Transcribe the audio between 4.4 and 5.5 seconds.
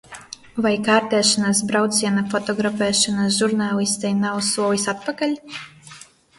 solis atpakaļ?